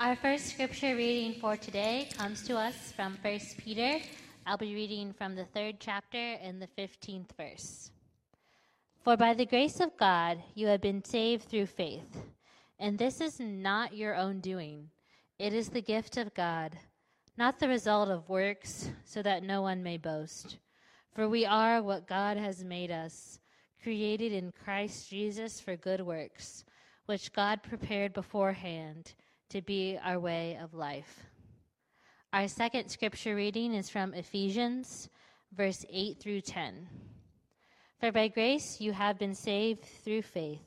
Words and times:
Our 0.00 0.16
first 0.16 0.46
scripture 0.46 0.96
reading 0.96 1.38
for 1.42 1.58
today 1.58 2.08
comes 2.16 2.42
to 2.44 2.56
us 2.56 2.90
from 2.96 3.18
1 3.20 3.38
Peter. 3.58 3.98
I'll 4.46 4.56
be 4.56 4.74
reading 4.74 5.12
from 5.12 5.34
the 5.34 5.44
third 5.44 5.76
chapter 5.78 6.16
and 6.16 6.58
the 6.58 6.68
15th 6.78 7.26
verse. 7.36 7.90
For 9.04 9.18
by 9.18 9.34
the 9.34 9.44
grace 9.44 9.78
of 9.78 9.94
God 9.98 10.42
you 10.54 10.68
have 10.68 10.80
been 10.80 11.04
saved 11.04 11.42
through 11.42 11.66
faith, 11.66 12.16
and 12.78 12.98
this 12.98 13.20
is 13.20 13.40
not 13.40 13.94
your 13.94 14.14
own 14.16 14.40
doing, 14.40 14.88
it 15.38 15.52
is 15.52 15.68
the 15.68 15.82
gift 15.82 16.16
of 16.16 16.32
God, 16.32 16.78
not 17.36 17.58
the 17.58 17.68
result 17.68 18.08
of 18.08 18.30
works, 18.30 18.88
so 19.04 19.20
that 19.20 19.42
no 19.42 19.60
one 19.60 19.82
may 19.82 19.98
boast. 19.98 20.56
For 21.12 21.28
we 21.28 21.44
are 21.44 21.82
what 21.82 22.08
God 22.08 22.38
has 22.38 22.64
made 22.64 22.90
us, 22.90 23.38
created 23.82 24.32
in 24.32 24.54
Christ 24.64 25.10
Jesus 25.10 25.60
for 25.60 25.76
good 25.76 26.00
works, 26.00 26.64
which 27.04 27.34
God 27.34 27.62
prepared 27.62 28.14
beforehand 28.14 29.12
to 29.50 29.60
be 29.60 29.98
our 30.02 30.18
way 30.18 30.58
of 30.62 30.74
life. 30.74 31.24
Our 32.32 32.46
second 32.46 32.88
scripture 32.88 33.34
reading 33.34 33.74
is 33.74 33.90
from 33.90 34.14
Ephesians, 34.14 35.08
verse 35.52 35.84
8 35.90 36.20
through 36.20 36.42
10. 36.42 36.88
For 37.98 38.12
by 38.12 38.28
grace 38.28 38.80
you 38.80 38.92
have 38.92 39.18
been 39.18 39.34
saved 39.34 39.84
through 40.04 40.22
faith, 40.22 40.62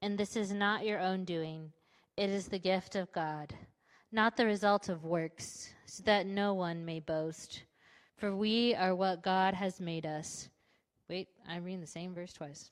and 0.00 0.16
this 0.16 0.36
is 0.36 0.52
not 0.52 0.86
your 0.86 1.00
own 1.00 1.24
doing, 1.24 1.72
it 2.16 2.30
is 2.30 2.46
the 2.46 2.58
gift 2.60 2.94
of 2.94 3.12
God, 3.12 3.52
not 4.12 4.36
the 4.36 4.46
result 4.46 4.88
of 4.88 5.04
works, 5.04 5.68
so 5.86 6.04
that 6.04 6.26
no 6.26 6.54
one 6.54 6.84
may 6.84 7.00
boast. 7.00 7.64
For 8.16 8.36
we 8.36 8.76
are 8.76 8.94
what 8.94 9.24
God 9.24 9.54
has 9.54 9.80
made 9.80 10.06
us. 10.06 10.48
Wait, 11.08 11.26
I'm 11.48 11.64
reading 11.64 11.80
the 11.80 11.86
same 11.86 12.14
verse 12.14 12.32
twice. 12.32 12.70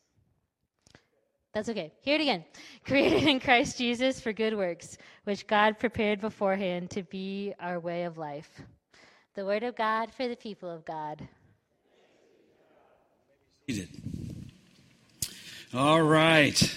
That's 1.59 1.71
okay. 1.71 1.91
Hear 2.03 2.15
it 2.15 2.21
again. 2.21 2.45
Created 2.85 3.25
in 3.25 3.41
Christ 3.41 3.79
Jesus 3.79 4.21
for 4.21 4.33
good 4.33 4.57
works, 4.57 4.97
which 5.25 5.45
God 5.49 5.77
prepared 5.80 6.21
beforehand 6.21 6.88
to 6.91 7.02
be 7.02 7.52
our 7.59 7.80
way 7.80 8.05
of 8.05 8.16
life. 8.16 8.63
The 9.35 9.45
word 9.45 9.65
of 9.65 9.74
God 9.74 10.13
for 10.13 10.29
the 10.29 10.37
people 10.37 10.71
of 10.71 10.85
God. 10.85 11.27
All 15.74 16.01
right. 16.01 16.77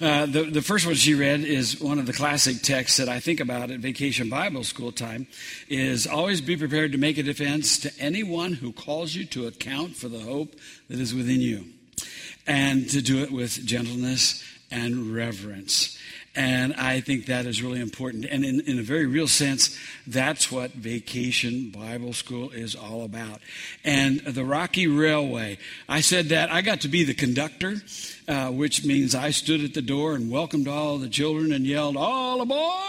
Uh, 0.00 0.24
the, 0.24 0.44
the 0.44 0.62
first 0.62 0.86
one 0.86 0.94
she 0.94 1.12
read 1.12 1.40
is 1.40 1.78
one 1.78 1.98
of 1.98 2.06
the 2.06 2.14
classic 2.14 2.62
texts 2.62 2.96
that 2.96 3.10
I 3.10 3.20
think 3.20 3.38
about 3.38 3.70
at 3.70 3.80
vacation 3.80 4.30
Bible 4.30 4.64
school 4.64 4.92
time 4.92 5.26
is 5.68 6.06
always 6.06 6.40
be 6.40 6.56
prepared 6.56 6.92
to 6.92 6.98
make 6.98 7.18
a 7.18 7.22
defense 7.22 7.78
to 7.80 7.92
anyone 7.98 8.54
who 8.54 8.72
calls 8.72 9.14
you 9.14 9.26
to 9.26 9.46
account 9.46 9.94
for 9.94 10.08
the 10.08 10.20
hope 10.20 10.54
that 10.88 10.98
is 10.98 11.14
within 11.14 11.42
you 11.42 11.73
and 12.46 12.88
to 12.90 13.00
do 13.00 13.22
it 13.22 13.30
with 13.30 13.64
gentleness 13.64 14.42
and 14.70 15.14
reverence. 15.14 15.98
And 16.36 16.74
I 16.74 17.00
think 17.00 17.26
that 17.26 17.46
is 17.46 17.62
really 17.62 17.80
important. 17.80 18.24
And 18.24 18.44
in, 18.44 18.60
in, 18.62 18.78
a 18.80 18.82
very 18.82 19.06
real 19.06 19.28
sense, 19.28 19.78
that's 20.04 20.50
what 20.50 20.72
Vacation 20.72 21.70
Bible 21.70 22.12
School 22.12 22.50
is 22.50 22.74
all 22.74 23.04
about. 23.04 23.40
And 23.84 24.18
the 24.20 24.44
Rocky 24.44 24.88
Railway, 24.88 25.58
I 25.88 26.00
said 26.00 26.26
that 26.30 26.50
I 26.50 26.60
got 26.60 26.80
to 26.80 26.88
be 26.88 27.04
the 27.04 27.14
conductor, 27.14 27.76
uh, 28.26 28.50
which 28.50 28.84
means 28.84 29.14
I 29.14 29.30
stood 29.30 29.62
at 29.62 29.74
the 29.74 29.82
door 29.82 30.16
and 30.16 30.28
welcomed 30.28 30.66
all 30.66 30.98
the 30.98 31.08
children 31.08 31.52
and 31.52 31.64
yelled, 31.64 31.96
All 31.96 32.40
aboard! 32.40 32.82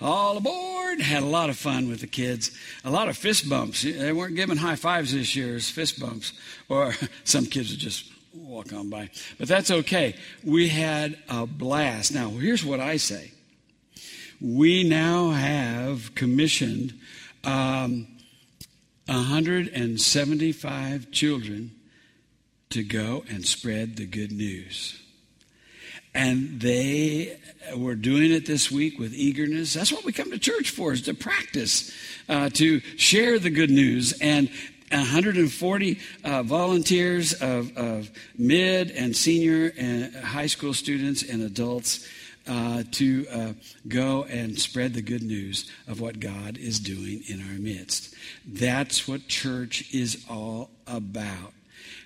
All 0.00 0.36
aboard! 0.36 1.00
Had 1.00 1.24
a 1.24 1.26
lot 1.26 1.50
of 1.50 1.56
fun 1.56 1.88
with 1.88 2.02
the 2.02 2.06
kids. 2.06 2.56
A 2.84 2.90
lot 2.90 3.08
of 3.08 3.16
fist 3.16 3.48
bumps. 3.48 3.82
They 3.82 4.12
weren't 4.12 4.36
giving 4.36 4.58
high 4.58 4.76
fives 4.76 5.12
this 5.12 5.34
year 5.34 5.56
as 5.56 5.68
fist 5.68 5.98
bumps. 5.98 6.32
Or 6.68 6.94
some 7.24 7.46
kids 7.46 7.72
are 7.72 7.76
just 7.76 8.12
walk 8.34 8.72
on 8.72 8.90
by. 8.90 9.10
But 9.38 9.46
that's 9.48 9.70
okay. 9.70 10.16
We 10.42 10.68
had 10.68 11.16
a 11.28 11.46
blast. 11.46 12.12
Now, 12.14 12.30
here's 12.30 12.64
what 12.64 12.80
I 12.80 12.96
say 12.96 13.30
we 14.40 14.82
now 14.84 15.30
have 15.30 16.14
commissioned 16.14 16.94
um, 17.44 18.06
175 19.06 21.10
children 21.10 21.72
to 22.70 22.82
go 22.82 23.22
and 23.28 23.44
spread 23.46 23.96
the 23.96 24.06
good 24.06 24.32
news. 24.32 24.98
And 26.16 26.60
they 26.60 27.40
were 27.76 27.96
doing 27.96 28.32
it 28.32 28.46
this 28.46 28.70
week 28.70 28.98
with 28.98 29.12
eagerness. 29.14 29.74
That's 29.74 29.92
what 29.92 30.04
we 30.04 30.12
come 30.12 30.30
to 30.30 30.38
church 30.38 30.70
for, 30.70 30.92
is 30.92 31.02
to 31.02 31.14
practice, 31.14 31.92
uh, 32.28 32.50
to 32.50 32.78
share 32.96 33.40
the 33.40 33.50
good 33.50 33.70
news. 33.70 34.12
And 34.20 34.48
140 34.90 35.98
uh, 36.24 36.42
volunteers 36.42 37.32
of, 37.34 37.76
of, 37.76 38.10
mid 38.36 38.90
and 38.90 39.16
senior 39.16 39.72
and 39.76 40.14
high 40.14 40.46
school 40.46 40.74
students 40.74 41.22
and 41.22 41.42
adults 41.42 42.06
uh, 42.46 42.82
to 42.92 43.26
uh, 43.32 43.52
go 43.88 44.24
and 44.24 44.58
spread 44.58 44.94
the 44.94 45.02
good 45.02 45.22
news 45.22 45.70
of 45.88 46.00
what 46.00 46.20
God 46.20 46.58
is 46.58 46.78
doing 46.78 47.22
in 47.28 47.40
our 47.40 47.58
midst. 47.58 48.14
That's 48.46 49.08
what 49.08 49.28
church 49.28 49.92
is 49.94 50.24
all 50.28 50.70
about 50.86 51.52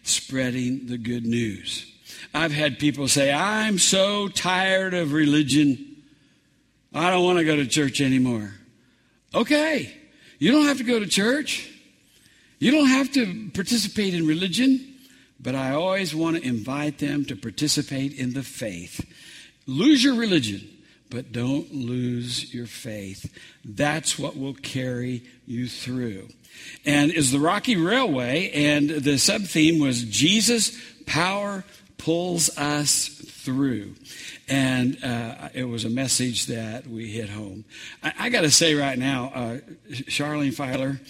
spreading 0.02 0.86
the 0.86 0.98
good 0.98 1.26
news. 1.26 1.92
I've 2.32 2.52
had 2.52 2.78
people 2.78 3.08
say, 3.08 3.32
I'm 3.32 3.78
so 3.78 4.28
tired 4.28 4.94
of 4.94 5.12
religion. 5.12 5.96
I 6.94 7.10
don't 7.10 7.24
want 7.24 7.38
to 7.38 7.44
go 7.44 7.56
to 7.56 7.66
church 7.66 8.00
anymore. 8.00 8.52
Okay, 9.34 9.94
you 10.38 10.52
don't 10.52 10.66
have 10.66 10.78
to 10.78 10.84
go 10.84 10.98
to 10.98 11.06
church. 11.06 11.70
You 12.58 12.72
don't 12.72 12.88
have 12.88 13.12
to 13.12 13.50
participate 13.54 14.14
in 14.14 14.26
religion, 14.26 14.96
but 15.40 15.54
I 15.54 15.72
always 15.72 16.14
want 16.14 16.36
to 16.36 16.42
invite 16.42 16.98
them 16.98 17.24
to 17.26 17.36
participate 17.36 18.12
in 18.14 18.34
the 18.34 18.42
faith. 18.42 19.04
Lose 19.66 20.02
your 20.02 20.14
religion, 20.14 20.68
but 21.10 21.30
don't 21.30 21.72
lose 21.72 22.52
your 22.52 22.66
faith. 22.66 23.32
That's 23.64 24.18
what 24.18 24.36
will 24.36 24.54
carry 24.54 25.22
you 25.46 25.68
through. 25.68 26.28
And 26.84 27.12
is 27.12 27.30
the 27.30 27.38
Rocky 27.38 27.76
Railway, 27.76 28.50
and 28.50 28.90
the 28.90 29.18
sub 29.18 29.42
theme 29.42 29.78
was 29.80 30.02
Jesus, 30.02 30.76
power 31.06 31.64
pulls 31.98 32.56
us 32.58 33.08
through. 33.08 33.94
And 34.48 35.02
uh, 35.04 35.50
it 35.54 35.64
was 35.64 35.84
a 35.84 35.90
message 35.90 36.46
that 36.46 36.86
we 36.86 37.08
hit 37.10 37.28
home. 37.28 37.64
I, 38.02 38.12
I 38.18 38.28
got 38.30 38.40
to 38.40 38.50
say 38.50 38.74
right 38.74 38.98
now, 38.98 39.30
uh, 39.34 39.58
Charlene 39.90 40.54
Filer, 40.54 41.00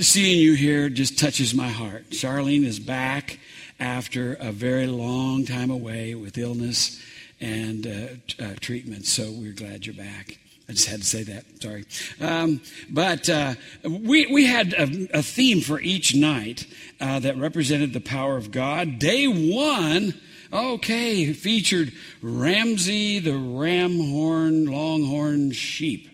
Seeing 0.00 0.40
you 0.40 0.54
here 0.54 0.88
just 0.88 1.20
touches 1.20 1.54
my 1.54 1.68
heart. 1.68 2.10
Charlene 2.10 2.64
is 2.64 2.80
back 2.80 3.38
after 3.78 4.34
a 4.34 4.50
very 4.50 4.88
long 4.88 5.44
time 5.44 5.70
away 5.70 6.16
with 6.16 6.36
illness 6.36 7.00
and 7.40 7.86
uh, 7.86 8.44
uh, 8.44 8.54
treatment, 8.60 9.06
so 9.06 9.30
we're 9.30 9.52
glad 9.52 9.86
you're 9.86 9.94
back. 9.94 10.38
I 10.68 10.72
just 10.72 10.88
had 10.88 11.00
to 11.00 11.06
say 11.06 11.22
that. 11.24 11.44
Sorry. 11.62 11.84
Um, 12.20 12.60
but 12.90 13.28
uh, 13.28 13.54
we, 13.84 14.26
we 14.26 14.46
had 14.46 14.72
a, 14.72 15.18
a, 15.18 15.22
theme 15.22 15.60
for 15.60 15.80
each 15.80 16.12
night 16.12 16.66
uh, 17.00 17.20
that 17.20 17.36
represented 17.36 17.92
the 17.92 18.00
power 18.00 18.36
of 18.36 18.50
God. 18.50 18.98
Day 18.98 19.26
one, 19.26 20.14
okay, 20.52 21.32
featured 21.32 21.92
Ramsey 22.20 23.20
the 23.20 23.36
ram 23.36 23.92
Ramhorn 23.92 24.68
Longhorn 24.68 25.52
Sheep 25.52 26.13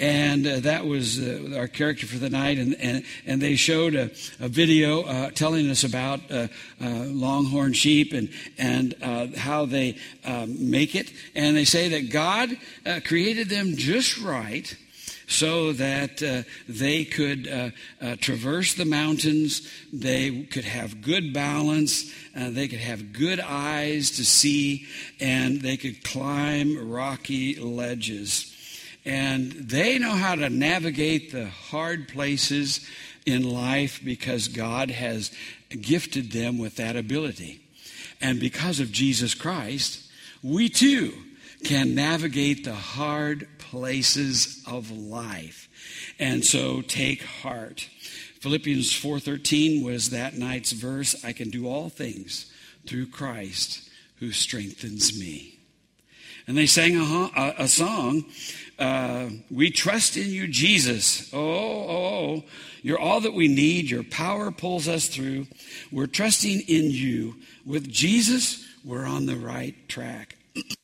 and 0.00 0.46
uh, 0.46 0.60
that 0.60 0.86
was 0.86 1.20
uh, 1.20 1.54
our 1.56 1.68
character 1.68 2.06
for 2.06 2.16
the 2.16 2.30
night. 2.30 2.58
And, 2.58 2.74
and, 2.80 3.04
and 3.26 3.40
they 3.40 3.54
showed 3.54 3.94
a, 3.94 4.10
a 4.40 4.48
video 4.48 5.02
uh, 5.02 5.30
telling 5.30 5.68
us 5.68 5.84
about 5.84 6.20
uh, 6.30 6.48
uh, 6.80 6.88
longhorn 7.06 7.74
sheep 7.74 8.14
and, 8.14 8.30
and 8.56 8.94
uh, 9.02 9.26
how 9.36 9.66
they 9.66 9.98
um, 10.24 10.70
make 10.70 10.94
it. 10.94 11.12
And 11.34 11.54
they 11.56 11.66
say 11.66 11.88
that 11.88 12.10
God 12.10 12.56
created 13.04 13.50
them 13.50 13.76
just 13.76 14.18
right 14.18 14.74
so 15.26 15.72
that 15.72 16.22
uh, 16.22 16.42
they 16.68 17.04
could 17.04 17.46
uh, 17.46 17.70
uh, 18.00 18.16
traverse 18.16 18.74
the 18.74 18.84
mountains, 18.84 19.70
they 19.92 20.42
could 20.42 20.64
have 20.64 21.02
good 21.02 21.32
balance, 21.32 22.12
they 22.34 22.66
could 22.66 22.80
have 22.80 23.12
good 23.12 23.38
eyes 23.38 24.10
to 24.10 24.24
see, 24.24 24.86
and 25.20 25.60
they 25.60 25.76
could 25.76 26.02
climb 26.02 26.90
rocky 26.90 27.54
ledges. 27.54 28.49
And 29.04 29.52
they 29.52 29.98
know 29.98 30.12
how 30.12 30.34
to 30.34 30.50
navigate 30.50 31.32
the 31.32 31.46
hard 31.46 32.08
places 32.08 32.86
in 33.26 33.48
life 33.48 34.00
because 34.04 34.48
God 34.48 34.90
has 34.90 35.30
gifted 35.68 36.32
them 36.32 36.58
with 36.58 36.76
that 36.76 36.96
ability. 36.96 37.60
And 38.20 38.40
because 38.40 38.80
of 38.80 38.92
Jesus 38.92 39.34
Christ, 39.34 40.10
we 40.42 40.68
too 40.68 41.12
can 41.64 41.94
navigate 41.94 42.64
the 42.64 42.74
hard 42.74 43.48
places 43.58 44.62
of 44.66 44.90
life. 44.90 45.68
And 46.18 46.44
so 46.44 46.82
take 46.82 47.22
heart. 47.22 47.88
Philippians 48.40 48.92
4:13 48.92 49.82
was 49.82 50.10
that 50.10 50.36
night's 50.36 50.72
verse, 50.72 51.24
I 51.24 51.32
can 51.32 51.50
do 51.50 51.68
all 51.68 51.90
things 51.90 52.46
through 52.86 53.06
Christ 53.06 53.88
who 54.16 54.32
strengthens 54.32 55.18
me. 55.18 55.58
And 56.46 56.56
they 56.56 56.66
sang 56.66 56.96
a, 56.96 57.30
a, 57.36 57.54
a 57.58 57.68
song 57.68 58.24
uh, 58.80 59.28
we 59.50 59.70
trust 59.70 60.16
in 60.16 60.30
you, 60.30 60.48
Jesus. 60.48 61.32
Oh, 61.32 61.38
oh, 61.38 61.88
oh, 61.88 62.44
you're 62.82 62.98
all 62.98 63.20
that 63.20 63.34
we 63.34 63.46
need. 63.46 63.90
Your 63.90 64.02
power 64.02 64.50
pulls 64.50 64.88
us 64.88 65.06
through. 65.06 65.46
We're 65.92 66.06
trusting 66.06 66.60
in 66.60 66.90
you. 66.90 67.36
With 67.66 67.90
Jesus, 67.90 68.66
we're 68.84 69.04
on 69.04 69.26
the 69.26 69.36
right 69.36 69.74
track. 69.88 70.36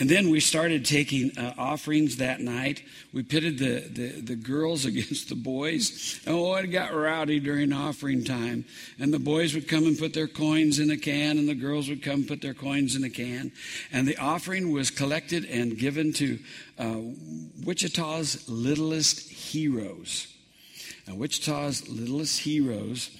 And 0.00 0.08
then 0.08 0.30
we 0.30 0.40
started 0.40 0.86
taking 0.86 1.36
uh, 1.36 1.52
offerings 1.58 2.16
that 2.16 2.40
night. 2.40 2.82
We 3.12 3.22
pitted 3.22 3.58
the, 3.58 3.80
the, 3.80 4.20
the, 4.22 4.34
girls 4.34 4.84
against 4.86 5.28
the 5.28 5.34
boys. 5.34 6.18
Oh, 6.26 6.54
it 6.54 6.68
got 6.68 6.94
rowdy 6.94 7.38
during 7.38 7.72
offering 7.74 8.24
time. 8.24 8.64
And 8.98 9.12
the 9.12 9.18
boys 9.18 9.54
would 9.54 9.68
come 9.68 9.84
and 9.84 9.98
put 9.98 10.14
their 10.14 10.26
coins 10.26 10.78
in 10.78 10.90
a 10.90 10.96
can, 10.96 11.36
and 11.36 11.46
the 11.46 11.54
girls 11.54 11.90
would 11.90 12.02
come 12.02 12.24
put 12.24 12.40
their 12.40 12.54
coins 12.54 12.96
in 12.96 13.04
a 13.04 13.10
can. 13.10 13.52
And 13.92 14.08
the 14.08 14.16
offering 14.16 14.72
was 14.72 14.90
collected 14.90 15.44
and 15.44 15.76
given 15.76 16.14
to 16.14 16.38
uh, 16.78 17.00
Wichita's 17.62 18.48
littlest 18.48 19.28
heroes. 19.28 20.34
Now, 21.06 21.16
Wichita's 21.16 21.86
littlest 21.88 22.40
heroes 22.40 23.10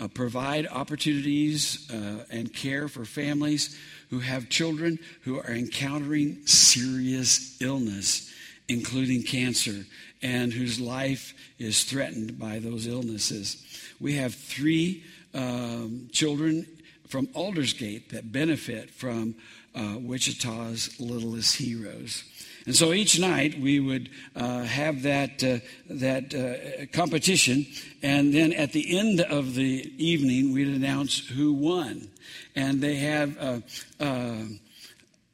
uh, 0.00 0.08
provide 0.08 0.66
opportunities 0.66 1.90
uh, 1.90 2.24
and 2.30 2.52
care 2.52 2.88
for 2.88 3.04
families 3.04 3.76
who 4.10 4.20
have 4.20 4.48
children 4.48 4.98
who 5.22 5.38
are 5.38 5.50
encountering 5.50 6.46
serious 6.46 7.60
illness, 7.60 8.32
including 8.68 9.22
cancer, 9.22 9.84
and 10.22 10.52
whose 10.52 10.80
life 10.80 11.34
is 11.58 11.84
threatened 11.84 12.38
by 12.38 12.58
those 12.58 12.86
illnesses. 12.86 13.64
We 14.00 14.14
have 14.14 14.34
three 14.34 15.04
um, 15.34 16.08
children 16.12 16.66
from 17.08 17.28
Aldersgate 17.34 18.10
that 18.10 18.32
benefit 18.32 18.90
from 18.90 19.34
uh, 19.74 19.96
Wichita's 19.98 20.98
Littlest 21.00 21.56
Heroes. 21.56 22.24
And 22.68 22.76
so 22.76 22.92
each 22.92 23.18
night 23.18 23.58
we 23.58 23.80
would 23.80 24.10
uh, 24.36 24.60
have 24.64 25.00
that, 25.04 25.42
uh, 25.42 25.60
that 25.88 26.34
uh, 26.34 26.84
competition, 26.94 27.64
and 28.02 28.34
then 28.34 28.52
at 28.52 28.72
the 28.72 28.98
end 28.98 29.22
of 29.22 29.54
the 29.54 29.90
evening, 29.96 30.52
we'd 30.52 30.68
announce 30.68 31.26
who 31.28 31.54
won. 31.54 32.10
And 32.54 32.82
they 32.82 32.96
have 32.96 33.38
uh, 33.38 33.60
uh, 33.98 34.42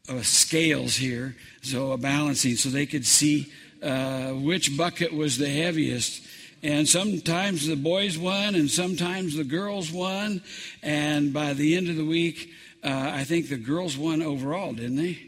uh, 0.08 0.22
scales 0.22 0.94
here, 0.94 1.34
so 1.60 1.90
a 1.90 1.98
balancing, 1.98 2.54
so 2.54 2.68
they 2.68 2.86
could 2.86 3.04
see 3.04 3.52
which 3.80 4.76
bucket 4.76 5.12
was 5.12 5.36
the 5.36 5.50
heaviest. 5.50 6.24
And 6.62 6.88
sometimes 6.88 7.66
the 7.66 7.74
boys 7.74 8.16
won, 8.16 8.54
and 8.54 8.70
sometimes 8.70 9.34
the 9.34 9.42
girls 9.42 9.90
won. 9.90 10.40
And 10.84 11.32
by 11.32 11.52
the 11.54 11.76
end 11.76 11.88
of 11.88 11.96
the 11.96 12.04
week, 12.04 12.50
I 12.84 13.24
think 13.24 13.48
the 13.48 13.56
girls 13.56 13.98
won 13.98 14.22
overall, 14.22 14.72
didn't 14.72 14.98
they? 14.98 15.18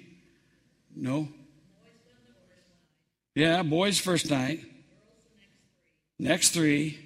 No? 0.94 1.30
Yeah, 3.36 3.62
boys 3.62 4.00
first 4.00 4.28
night. 4.30 4.64
Next 6.18 6.54
three. 6.54 6.98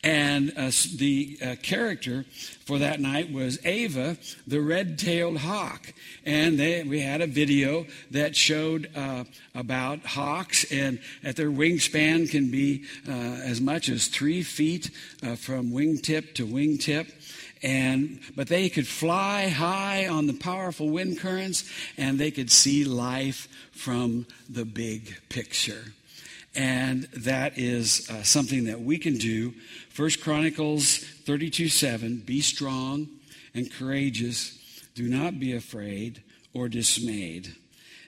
And 0.03 0.51
uh, 0.57 0.71
the 0.95 1.37
uh, 1.43 1.55
character 1.61 2.25
for 2.65 2.79
that 2.79 2.99
night 2.99 3.31
was 3.31 3.63
Ava, 3.63 4.17
the 4.47 4.59
red 4.59 4.97
tailed 4.97 5.37
hawk. 5.37 5.93
And 6.25 6.59
they, 6.59 6.83
we 6.83 7.01
had 7.01 7.21
a 7.21 7.27
video 7.27 7.85
that 8.09 8.35
showed 8.35 8.89
uh, 8.95 9.25
about 9.53 10.03
hawks, 10.05 10.71
and 10.71 10.99
that 11.21 11.35
their 11.35 11.51
wingspan 11.51 12.31
can 12.31 12.49
be 12.49 12.85
uh, 13.07 13.11
as 13.11 13.61
much 13.61 13.89
as 13.89 14.07
three 14.07 14.41
feet 14.41 14.89
uh, 15.21 15.35
from 15.35 15.71
wingtip 15.71 16.33
to 16.35 16.47
wingtip 16.47 17.11
and 17.63 18.19
but 18.35 18.47
they 18.47 18.69
could 18.69 18.87
fly 18.87 19.47
high 19.47 20.07
on 20.07 20.27
the 20.27 20.33
powerful 20.33 20.89
wind 20.89 21.19
currents 21.19 21.69
and 21.97 22.19
they 22.19 22.31
could 22.31 22.51
see 22.51 22.83
life 22.83 23.47
from 23.71 24.25
the 24.49 24.65
big 24.65 25.15
picture 25.29 25.93
and 26.55 27.03
that 27.15 27.57
is 27.57 28.09
uh, 28.09 28.23
something 28.23 28.65
that 28.65 28.81
we 28.81 28.97
can 28.97 29.17
do. 29.17 29.53
First 29.89 30.21
Chronicles 30.21 30.97
32 30.97 31.69
7 31.69 32.17
Be 32.17 32.41
strong 32.41 33.07
and 33.53 33.71
courageous, 33.71 34.57
do 34.95 35.07
not 35.07 35.39
be 35.39 35.53
afraid 35.53 36.23
or 36.53 36.67
dismayed. 36.67 37.55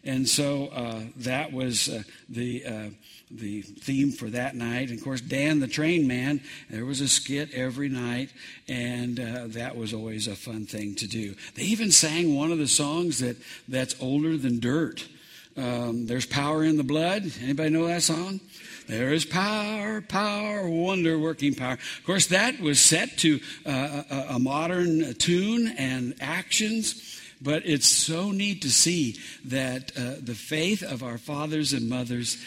And 0.05 0.27
so 0.27 0.67
uh, 0.67 1.01
that 1.17 1.53
was 1.53 1.87
uh, 1.87 2.03
the, 2.27 2.65
uh, 2.65 2.89
the 3.31 3.61
theme 3.61 4.11
for 4.11 4.29
that 4.29 4.53
night. 4.53 4.89
And 4.89 4.97
of 4.97 5.03
course, 5.03 5.21
Dan 5.21 5.61
the 5.61 5.67
Train 5.67 6.07
Man, 6.07 6.41
there 6.69 6.85
was 6.85 6.99
a 6.99 7.07
skit 7.07 7.53
every 7.53 7.87
night, 7.87 8.29
and 8.67 9.17
uh, 9.19 9.47
that 9.47 9.77
was 9.77 9.93
always 9.93 10.27
a 10.27 10.35
fun 10.35 10.65
thing 10.65 10.95
to 10.95 11.07
do. 11.07 11.35
They 11.55 11.63
even 11.63 11.91
sang 11.91 12.35
one 12.35 12.51
of 12.51 12.57
the 12.57 12.67
songs 12.67 13.19
that, 13.19 13.37
that's 13.69 13.95
older 14.01 14.35
than 14.35 14.59
dirt. 14.59 15.07
Um, 15.55 16.07
there's 16.07 16.25
power 16.25 16.63
in 16.63 16.77
the 16.77 16.83
blood. 16.83 17.31
Anybody 17.41 17.69
know 17.69 17.87
that 17.87 18.01
song? 18.01 18.39
There 18.87 19.13
is 19.13 19.23
power, 19.23 20.01
power, 20.01 20.67
wonder 20.67 21.17
working 21.17 21.53
power. 21.53 21.73
Of 21.73 22.03
course, 22.05 22.27
that 22.27 22.59
was 22.59 22.81
set 22.81 23.17
to 23.19 23.39
uh, 23.65 24.03
a, 24.09 24.25
a 24.31 24.39
modern 24.39 25.13
tune 25.15 25.73
and 25.77 26.15
actions. 26.19 27.21
But 27.41 27.63
it's 27.65 27.87
so 27.87 28.31
neat 28.31 28.61
to 28.61 28.71
see 28.71 29.17
that 29.45 29.91
uh, 29.97 30.15
the 30.21 30.35
faith 30.35 30.81
of 30.81 31.03
our 31.03 31.17
fathers 31.17 31.73
and 31.73 31.89
mothers 31.89 32.37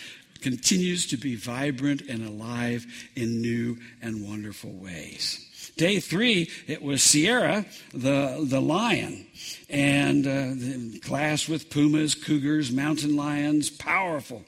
continues 0.40 1.06
to 1.08 1.16
be 1.16 1.34
vibrant 1.34 2.02
and 2.02 2.26
alive 2.26 2.86
in 3.14 3.40
new 3.40 3.78
and 4.02 4.26
wonderful 4.26 4.72
ways. 4.72 5.42
Day 5.76 6.00
three, 6.00 6.50
it 6.66 6.82
was 6.82 7.02
Sierra, 7.02 7.66
the, 7.92 8.44
the 8.48 8.60
lion, 8.60 9.26
and 9.68 10.26
uh, 10.26 10.98
class 11.06 11.48
with 11.48 11.70
pumas, 11.70 12.14
cougars, 12.14 12.70
mountain 12.70 13.16
lions, 13.16 13.70
powerful. 13.70 14.44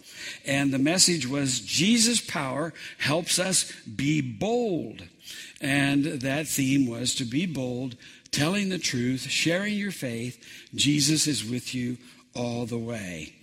And 0.46 0.72
the 0.72 0.78
message 0.78 1.26
was 1.26 1.60
Jesus' 1.60 2.20
power 2.20 2.72
helps 2.98 3.38
us 3.38 3.72
be 3.82 4.20
bold. 4.20 5.02
And 5.60 6.04
that 6.04 6.46
theme 6.46 6.86
was 6.86 7.14
to 7.16 7.24
be 7.24 7.46
bold, 7.46 7.96
telling 8.30 8.68
the 8.68 8.78
truth, 8.78 9.22
sharing 9.22 9.74
your 9.74 9.90
faith. 9.90 10.42
Jesus 10.74 11.26
is 11.26 11.44
with 11.44 11.74
you 11.74 11.98
all 12.34 12.66
the 12.66 12.78
way. 12.78 13.34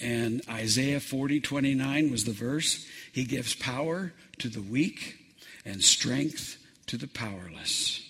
And 0.00 0.42
Isaiah 0.48 1.00
40, 1.00 1.40
29 1.40 2.10
was 2.10 2.24
the 2.24 2.32
verse. 2.32 2.86
He 3.12 3.24
gives 3.24 3.54
power 3.54 4.12
to 4.38 4.48
the 4.48 4.62
weak 4.62 5.16
and 5.64 5.82
strength 5.82 6.56
to 6.88 6.96
the 6.96 7.08
powerless. 7.08 8.04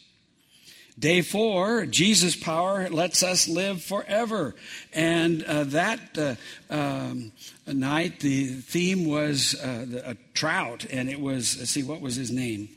Day 0.98 1.22
four, 1.22 1.86
Jesus' 1.86 2.34
power 2.34 2.88
lets 2.88 3.22
us 3.22 3.46
live 3.46 3.82
forever. 3.82 4.56
And 4.92 5.44
uh, 5.44 5.64
that 5.64 6.00
uh, 6.18 6.34
um, 6.70 7.30
night, 7.68 8.18
the 8.18 8.46
theme 8.46 9.06
was 9.06 9.54
uh, 9.54 9.84
the, 9.88 10.10
a 10.10 10.16
trout, 10.34 10.86
and 10.90 11.08
it 11.08 11.20
was, 11.20 11.48
see, 11.48 11.84
what 11.84 12.00
was 12.00 12.16
his 12.16 12.32
name? 12.32 12.68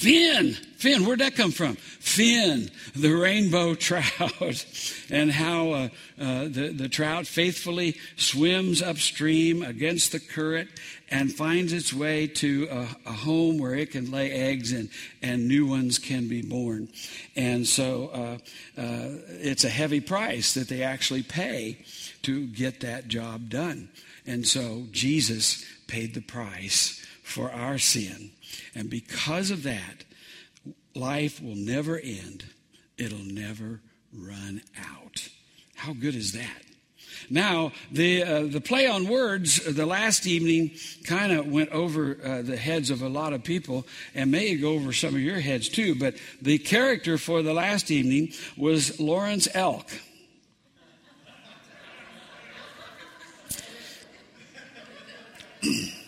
Finn, 0.00 0.54
Finn, 0.54 1.04
where'd 1.04 1.20
that 1.20 1.34
come 1.34 1.50
from? 1.50 1.76
Finn, 1.76 2.70
the 2.94 3.12
rainbow 3.12 3.74
trout, 3.74 4.64
and 5.10 5.30
how 5.30 5.72
uh, 5.72 5.88
uh, 6.18 6.44
the, 6.44 6.72
the 6.74 6.88
trout 6.88 7.26
faithfully 7.26 7.98
swims 8.16 8.80
upstream 8.80 9.62
against 9.62 10.12
the 10.12 10.18
current 10.18 10.70
and 11.10 11.30
finds 11.30 11.74
its 11.74 11.92
way 11.92 12.26
to 12.26 12.66
a, 12.70 13.10
a, 13.10 13.12
home 13.12 13.58
where 13.58 13.74
it 13.74 13.90
can 13.90 14.10
lay 14.10 14.30
eggs 14.30 14.72
and, 14.72 14.88
and 15.20 15.46
new 15.46 15.66
ones 15.66 15.98
can 15.98 16.28
be 16.28 16.40
born. 16.40 16.88
And 17.36 17.66
so 17.66 18.08
uh, 18.14 18.80
uh 18.80 19.08
it's 19.42 19.64
a 19.64 19.68
heavy 19.68 20.00
price 20.00 20.54
that 20.54 20.68
they 20.68 20.82
actually 20.82 21.24
pay 21.24 21.76
to 22.22 22.46
get 22.46 22.80
that 22.80 23.08
job 23.08 23.50
done. 23.50 23.90
And 24.26 24.46
so 24.46 24.86
Jesus 24.92 25.62
paid 25.88 26.14
the 26.14 26.22
price 26.22 26.99
for 27.30 27.50
our 27.52 27.78
sin. 27.78 28.32
And 28.74 28.90
because 28.90 29.50
of 29.50 29.62
that, 29.62 30.04
life 30.94 31.40
will 31.40 31.56
never 31.56 31.98
end, 31.98 32.44
it'll 32.98 33.18
never 33.18 33.80
run 34.12 34.62
out. 34.78 35.28
How 35.76 35.92
good 35.92 36.14
is 36.14 36.32
that? 36.32 36.62
Now, 37.28 37.72
the, 37.92 38.22
uh, 38.22 38.42
the 38.44 38.60
play 38.60 38.86
on 38.86 39.06
words 39.06 39.66
uh, 39.66 39.72
the 39.72 39.86
last 39.86 40.26
evening 40.26 40.72
kind 41.04 41.32
of 41.32 41.46
went 41.46 41.70
over 41.70 42.18
uh, 42.22 42.42
the 42.42 42.56
heads 42.56 42.90
of 42.90 43.02
a 43.02 43.08
lot 43.08 43.32
of 43.32 43.44
people 43.44 43.86
and 44.14 44.30
may 44.30 44.56
go 44.56 44.70
over 44.72 44.92
some 44.92 45.14
of 45.14 45.20
your 45.20 45.38
heads 45.40 45.68
too, 45.68 45.94
but 45.94 46.14
the 46.40 46.58
character 46.58 47.18
for 47.18 47.42
the 47.42 47.54
last 47.54 47.90
evening 47.90 48.32
was 48.56 48.98
Lawrence 48.98 49.46
Elk. 49.54 49.88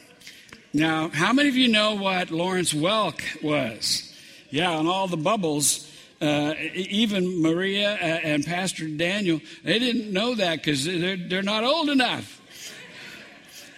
Now, 0.74 1.10
how 1.10 1.34
many 1.34 1.50
of 1.50 1.56
you 1.56 1.68
know 1.68 1.96
what 1.96 2.30
Lawrence 2.30 2.72
Welk 2.72 3.20
was? 3.42 4.10
Yeah, 4.48 4.78
and 4.78 4.88
all 4.88 5.06
the 5.06 5.18
bubbles. 5.18 5.88
Uh, 6.18 6.54
even 6.74 7.42
Maria 7.42 7.92
uh, 7.94 7.96
and 7.96 8.46
Pastor 8.46 8.86
Daniel, 8.86 9.40
they 9.64 9.78
didn't 9.78 10.12
know 10.12 10.34
that 10.36 10.56
because 10.56 10.84
they're, 10.84 11.16
they're 11.16 11.42
not 11.42 11.64
old 11.64 11.90
enough. 11.90 12.40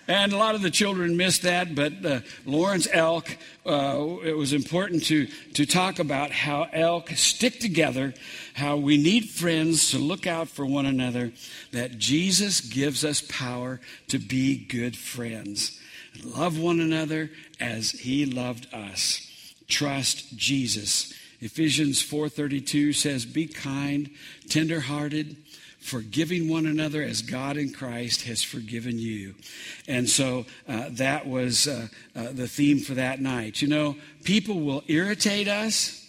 And 0.07 0.33
a 0.33 0.37
lot 0.37 0.55
of 0.55 0.61
the 0.61 0.71
children 0.71 1.17
missed 1.17 1.43
that, 1.43 1.75
but 1.75 2.05
uh, 2.05 2.21
Lawrence 2.45 2.87
Elk, 2.93 3.39
uh, 3.65 4.19
it 4.23 4.37
was 4.37 4.53
important 4.53 5.05
to, 5.05 5.27
to 5.55 5.65
talk 5.65 5.99
about 5.99 6.31
how 6.31 6.69
elk 6.73 7.09
stick 7.17 7.59
together, 7.59 8.13
how 8.53 8.77
we 8.77 8.99
need 8.99 9.31
friends 9.31 9.91
to 9.93 9.99
look 9.99 10.27
out 10.27 10.49
for 10.49 10.67
one 10.67 10.85
another, 10.85 11.33
that 11.73 11.97
Jesus 11.97 12.61
gives 12.61 13.05
us 13.05 13.23
power 13.23 13.81
to 14.09 14.19
be 14.19 14.57
good 14.67 14.97
friends 14.97 15.81
love 16.23 16.59
one 16.59 16.81
another 16.81 17.31
as 17.61 17.91
he 17.91 18.27
loved 18.27 18.73
us. 18.73 19.55
Trust 19.69 20.37
Jesus. 20.37 21.13
Ephesians 21.41 22.03
4:32 22.03 22.95
says 22.95 23.27
be 23.27 23.47
kind, 23.47 24.11
tender-hearted, 24.49 25.37
forgiving 25.81 26.49
one 26.49 26.65
another 26.65 27.03
as 27.03 27.21
God 27.21 27.57
in 27.57 27.73
Christ 27.73 28.23
has 28.23 28.43
forgiven 28.43 28.99
you. 28.99 29.35
And 29.87 30.09
so 30.09 30.47
uh, 30.67 30.89
that 30.93 31.27
was 31.27 31.69
uh, 31.69 31.89
uh, 32.17 32.33
the 32.33 32.49
theme 32.49 32.79
for 32.79 32.95
that 32.95 33.21
night. 33.21 33.61
You 33.61 33.69
know, 33.69 33.97
people 34.25 34.61
will 34.61 34.83
irritate 34.87 35.49
us. 35.49 36.01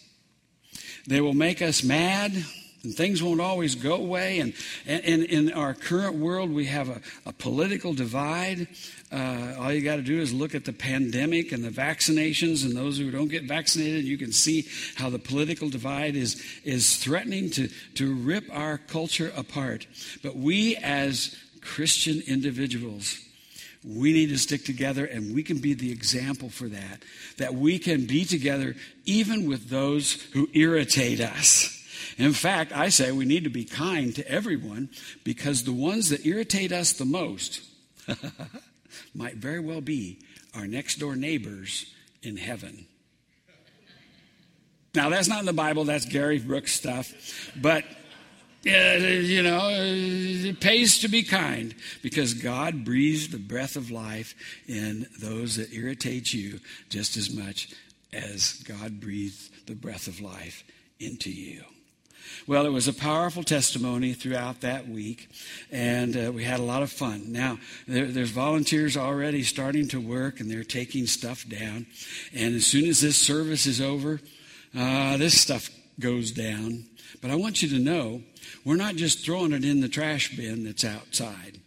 They 1.07 1.19
will 1.19 1.33
make 1.33 1.61
us 1.61 1.83
mad 1.83 2.45
and 2.85 2.95
things 2.95 3.21
won't 3.21 3.41
always 3.41 3.75
go 3.75 3.95
away. 3.95 4.39
And, 4.39 4.53
and, 4.85 5.23
in 5.25 5.51
our 5.51 5.73
current 5.73 6.15
world, 6.15 6.51
we 6.51 6.65
have 6.65 6.87
a, 6.87 7.01
a 7.25 7.33
political 7.33 7.93
divide. 7.93 8.67
Uh, 9.11 9.55
all 9.59 9.73
you 9.73 9.81
got 9.81 9.97
to 9.97 10.01
do 10.01 10.19
is 10.19 10.31
look 10.31 10.55
at 10.55 10.63
the 10.65 10.73
pandemic 10.73 11.51
and 11.51 11.63
the 11.63 11.69
vaccinations, 11.69 12.63
and 12.63 12.75
those 12.75 12.97
who 12.97 13.11
don't 13.11 13.27
get 13.27 13.43
vaccinated, 13.43 14.05
you 14.05 14.17
can 14.17 14.31
see 14.31 14.67
how 14.95 15.09
the 15.09 15.19
political 15.19 15.69
divide 15.69 16.15
is, 16.15 16.41
is 16.63 16.97
threatening 16.97 17.49
to, 17.49 17.67
to 17.95 18.13
rip 18.13 18.45
our 18.51 18.77
culture 18.77 19.33
apart. 19.35 19.87
But 20.23 20.37
we, 20.37 20.77
as 20.77 21.35
Christian 21.61 22.21
individuals, 22.27 23.19
we 23.85 24.13
need 24.13 24.29
to 24.29 24.37
stick 24.37 24.65
together 24.65 25.05
and 25.05 25.35
we 25.35 25.43
can 25.43 25.59
be 25.59 25.73
the 25.73 25.91
example 25.91 26.49
for 26.49 26.67
that. 26.67 27.03
That 27.37 27.53
we 27.53 27.77
can 27.77 28.05
be 28.05 28.25
together 28.25 28.75
even 29.05 29.47
with 29.47 29.69
those 29.69 30.13
who 30.33 30.49
irritate 30.53 31.21
us. 31.21 31.84
In 32.17 32.33
fact, 32.33 32.71
I 32.71 32.89
say 32.89 33.11
we 33.11 33.25
need 33.25 33.43
to 33.43 33.49
be 33.49 33.65
kind 33.65 34.15
to 34.15 34.27
everyone 34.29 34.89
because 35.23 35.63
the 35.63 35.73
ones 35.73 36.09
that 36.09 36.25
irritate 36.25 36.71
us 36.71 36.93
the 36.93 37.05
most 37.05 37.61
might 39.13 39.35
very 39.35 39.59
well 39.59 39.81
be 39.81 40.19
our 40.55 40.67
next 40.67 40.99
door 40.99 41.15
neighbors 41.15 41.93
in 42.23 42.37
heaven. 42.37 42.85
Now, 44.93 45.09
that's 45.09 45.27
not 45.27 45.39
in 45.39 45.45
the 45.45 45.53
Bible, 45.53 45.83
that's 45.83 46.05
Gary 46.05 46.39
Brooks 46.39 46.73
stuff, 46.73 47.51
but. 47.55 47.83
Uh, 48.67 48.97
you 48.97 49.43
know, 49.43 49.69
it 49.69 50.59
pays 50.59 50.97
to 50.97 51.07
be 51.07 51.21
kind 51.21 51.75
because 52.01 52.33
God 52.33 52.83
breathes 52.83 53.27
the 53.27 53.37
breath 53.37 53.75
of 53.75 53.91
life 53.91 54.33
in 54.67 55.05
those 55.21 55.57
that 55.57 55.71
irritate 55.71 56.33
you 56.33 56.59
just 56.89 57.15
as 57.15 57.31
much 57.31 57.75
as 58.11 58.53
God 58.63 58.99
breathed 58.99 59.67
the 59.67 59.75
breath 59.75 60.07
of 60.07 60.19
life 60.19 60.63
into 60.99 61.29
you. 61.29 61.63
Well, 62.47 62.65
it 62.65 62.69
was 62.69 62.87
a 62.87 62.93
powerful 62.93 63.43
testimony 63.43 64.13
throughout 64.13 64.61
that 64.61 64.87
week, 64.87 65.29
and 65.71 66.15
uh, 66.15 66.31
we 66.31 66.43
had 66.43 66.59
a 66.59 66.63
lot 66.63 66.83
of 66.83 66.91
fun. 66.91 67.31
Now, 67.31 67.57
there, 67.87 68.05
there's 68.05 68.29
volunteers 68.29 68.95
already 68.95 69.43
starting 69.43 69.87
to 69.89 69.99
work, 69.99 70.39
and 70.39 70.49
they're 70.49 70.63
taking 70.63 71.07
stuff 71.07 71.47
down. 71.47 71.87
And 72.33 72.55
as 72.55 72.65
soon 72.65 72.85
as 72.85 73.01
this 73.01 73.17
service 73.17 73.65
is 73.65 73.81
over, 73.81 74.21
uh, 74.77 75.17
this 75.17 75.39
stuff 75.39 75.69
goes 75.99 76.31
down. 76.31 76.85
But 77.21 77.31
I 77.31 77.35
want 77.35 77.61
you 77.61 77.69
to 77.69 77.79
know 77.79 78.21
we're 78.63 78.75
not 78.75 78.95
just 78.95 79.25
throwing 79.25 79.53
it 79.53 79.65
in 79.65 79.81
the 79.81 79.89
trash 79.89 80.35
bin 80.35 80.63
that's 80.65 80.85
outside. 80.85 81.59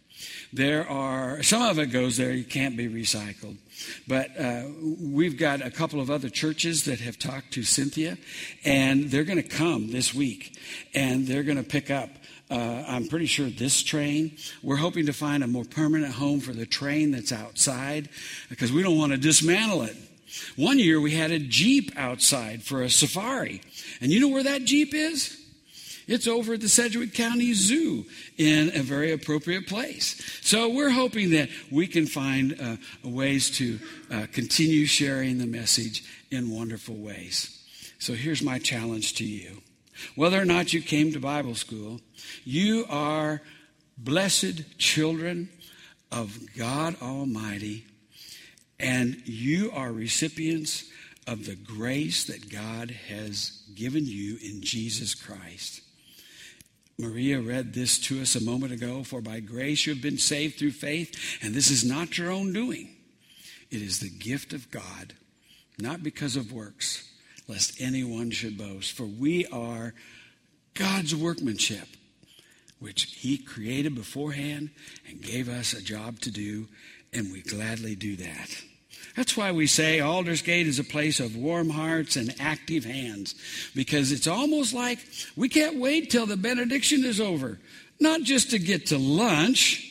There 0.51 0.87
are, 0.89 1.43
some 1.43 1.61
of 1.61 1.77
it 1.79 1.87
goes 1.87 2.17
there, 2.17 2.31
you 2.31 2.43
can't 2.43 2.77
be 2.77 2.87
recycled. 2.87 3.57
But 4.07 4.39
uh, 4.39 4.63
we've 4.99 5.37
got 5.37 5.61
a 5.61 5.71
couple 5.71 5.99
of 5.99 6.09
other 6.09 6.29
churches 6.29 6.85
that 6.85 6.99
have 6.99 7.17
talked 7.17 7.53
to 7.53 7.63
Cynthia, 7.63 8.17
and 8.65 9.05
they're 9.11 9.23
going 9.23 9.41
to 9.41 9.47
come 9.47 9.91
this 9.91 10.13
week, 10.13 10.57
and 10.93 11.27
they're 11.27 11.43
going 11.43 11.57
to 11.57 11.63
pick 11.63 11.89
up. 11.89 12.09
Uh, 12.51 12.83
I'm 12.87 13.07
pretty 13.07 13.27
sure 13.27 13.47
this 13.49 13.83
train. 13.83 14.35
We're 14.63 14.77
hoping 14.77 15.05
to 15.05 15.13
find 15.13 15.43
a 15.43 15.47
more 15.47 15.65
permanent 15.65 16.13
home 16.13 16.39
for 16.39 16.51
the 16.51 16.65
train 16.65 17.11
that's 17.11 17.31
outside 17.31 18.09
because 18.49 18.71
we 18.71 18.81
don't 18.81 18.97
want 18.97 19.11
to 19.11 19.17
dismantle 19.17 19.83
it. 19.83 19.95
One 20.55 20.79
year 20.79 20.99
we 20.99 21.11
had 21.11 21.31
a 21.31 21.39
Jeep 21.39 21.91
outside 21.95 22.63
for 22.63 22.81
a 22.81 22.89
safari. 22.89 23.61
And 24.01 24.11
you 24.11 24.19
know 24.19 24.27
where 24.27 24.43
that 24.43 24.63
Jeep 24.65 24.93
is? 24.93 25.38
It's 26.09 26.27
over 26.27 26.55
at 26.55 26.61
the 26.61 26.69
Sedgwick 26.69 27.13
County 27.13 27.53
Zoo 27.53 28.03
in 28.35 28.71
a 28.75 28.81
very 28.81 29.11
appropriate 29.11 29.67
place. 29.67 30.19
So 30.41 30.67
we're 30.67 30.89
hoping 30.89 31.29
that 31.31 31.49
we 31.71 31.85
can 31.85 32.07
find 32.07 32.59
uh, 32.59 32.77
ways 33.07 33.51
to 33.57 33.79
uh, 34.11 34.25
continue 34.31 34.87
sharing 34.87 35.37
the 35.37 35.45
message 35.45 36.03
in 36.31 36.49
wonderful 36.49 36.95
ways. 36.95 37.63
So 37.99 38.13
here's 38.13 38.41
my 38.41 38.57
challenge 38.57 39.13
to 39.15 39.23
you. 39.23 39.61
Whether 40.15 40.41
or 40.41 40.45
not 40.45 40.73
you 40.73 40.81
came 40.81 41.13
to 41.13 41.19
Bible 41.19 41.53
school, 41.53 42.01
you 42.43 42.87
are 42.89 43.43
blessed 43.95 44.79
children 44.79 45.49
of 46.11 46.39
God 46.57 46.95
Almighty, 47.03 47.85
and 48.79 49.21
you 49.25 49.71
are 49.75 49.91
recipients 49.91 50.85
of 51.27 51.45
the 51.45 51.55
grace 51.55 52.23
that 52.23 52.49
God 52.51 52.89
has 53.09 53.61
given 53.75 54.07
you 54.07 54.39
in 54.41 54.63
Jesus 54.63 55.13
Christ. 55.13 55.81
Maria 56.99 57.39
read 57.39 57.73
this 57.73 57.97
to 57.97 58.21
us 58.21 58.35
a 58.35 58.43
moment 58.43 58.73
ago. 58.73 59.03
For 59.03 59.21
by 59.21 59.39
grace 59.39 59.85
you 59.85 59.93
have 59.93 60.03
been 60.03 60.17
saved 60.17 60.59
through 60.59 60.71
faith, 60.71 61.39
and 61.41 61.55
this 61.55 61.71
is 61.71 61.85
not 61.85 62.17
your 62.17 62.29
own 62.29 62.51
doing. 62.51 62.89
It 63.71 63.81
is 63.81 63.99
the 63.99 64.09
gift 64.09 64.51
of 64.51 64.69
God, 64.69 65.13
not 65.79 66.03
because 66.03 66.35
of 66.35 66.51
works, 66.51 67.09
lest 67.47 67.79
anyone 67.79 68.31
should 68.31 68.57
boast. 68.57 68.91
For 68.91 69.05
we 69.05 69.45
are 69.47 69.93
God's 70.73 71.15
workmanship, 71.15 71.87
which 72.79 73.03
He 73.03 73.37
created 73.37 73.95
beforehand 73.95 74.71
and 75.07 75.21
gave 75.21 75.47
us 75.47 75.71
a 75.71 75.81
job 75.81 76.19
to 76.21 76.31
do, 76.31 76.67
and 77.13 77.31
we 77.31 77.41
gladly 77.41 77.95
do 77.95 78.17
that. 78.17 78.61
That's 79.15 79.35
why 79.35 79.51
we 79.51 79.67
say 79.67 79.99
Aldersgate 79.99 80.67
is 80.67 80.79
a 80.79 80.83
place 80.83 81.19
of 81.19 81.35
warm 81.35 81.69
hearts 81.69 82.15
and 82.15 82.33
active 82.39 82.85
hands, 82.85 83.35
because 83.75 84.11
it's 84.11 84.27
almost 84.27 84.73
like 84.73 84.99
we 85.35 85.49
can't 85.49 85.77
wait 85.77 86.09
till 86.09 86.25
the 86.25 86.37
benediction 86.37 87.03
is 87.03 87.19
over, 87.19 87.59
not 87.99 88.21
just 88.21 88.51
to 88.51 88.59
get 88.59 88.87
to 88.87 88.97
lunch, 88.97 89.85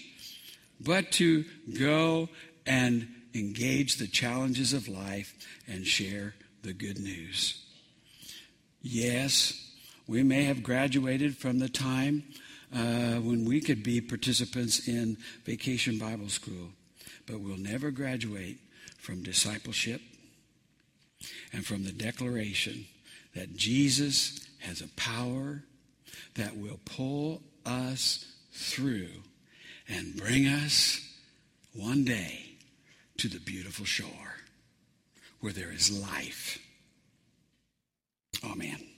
but 0.81 1.13
to 1.13 1.45
go 1.79 2.29
and 2.67 3.09
engage 3.35 3.97
the 3.97 4.07
challenges 4.07 4.73
of 4.73 4.89
life 4.89 5.35
and 5.67 5.87
share 5.87 6.35
the 6.63 6.73
good 6.73 6.99
news. 6.99 7.65
Yes, 8.83 9.75
we 10.07 10.23
may 10.23 10.45
have 10.45 10.63
graduated 10.63 11.37
from 11.37 11.59
the 11.59 11.69
time 11.69 12.23
uh, 12.75 13.17
when 13.17 13.45
we 13.45 13.61
could 13.61 13.83
be 13.83 14.01
participants 14.01 14.89
in 14.89 15.17
vacation 15.45 15.99
Bible 15.99 16.29
school, 16.29 16.71
but 17.27 17.41
we'll 17.41 17.59
never 17.59 17.91
graduate 17.91 18.59
from 18.99 19.23
discipleship 19.23 20.03
and 21.53 21.65
from 21.65 21.85
the 21.85 21.93
declaration 21.93 22.85
that 23.35 23.57
Jesus 23.57 24.47
has 24.61 24.81
a 24.81 24.89
power 24.89 25.63
that 26.35 26.57
will 26.57 26.81
pull 26.85 27.43
us 27.65 28.27
through 28.53 29.09
and 29.89 30.17
bring 30.17 30.47
us 30.47 31.01
one 31.73 32.05
day 32.05 32.57
to 33.19 33.29
the 33.29 33.41
beautiful 33.41 33.85
shore 33.85 34.09
where 35.41 35.53
there 35.53 35.73
is 35.73 35.91
life. 36.03 36.59
Amen. 38.45 38.98